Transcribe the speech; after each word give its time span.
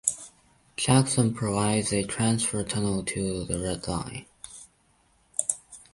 Jackson 0.77 1.31
provides 1.31 1.93
a 1.93 2.01
transfer 2.01 2.63
tunnel 2.63 3.03
to 3.03 3.45
the 3.45 3.59
Red 3.59 3.87
Line. 3.87 4.25